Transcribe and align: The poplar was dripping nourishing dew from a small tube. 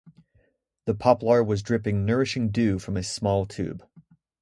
The 0.85 0.95
poplar 0.95 1.43
was 1.43 1.61
dripping 1.61 2.05
nourishing 2.07 2.49
dew 2.49 2.79
from 2.79 2.97
a 2.97 3.03
small 3.03 3.45
tube. 3.45 3.85